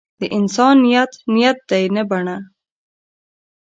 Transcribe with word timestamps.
د 0.19 0.21
انسان 0.37 0.75
نیت 0.83 1.11
نیت 1.33 1.57
دی 1.69 1.83
نه 1.95 2.03
بڼه. 2.09 2.37